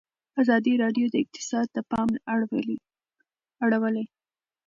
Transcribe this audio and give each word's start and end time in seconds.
ازادي 0.41 0.73
راډیو 0.83 1.05
د 1.09 1.15
اقتصاد 1.23 1.67
ته 1.75 1.81
پام 1.91 2.09
اړولی. 3.71 4.05